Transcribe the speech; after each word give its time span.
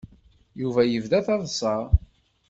Yuba 0.61 0.81
yebda 0.85 1.19
taḍsa. 1.27 1.75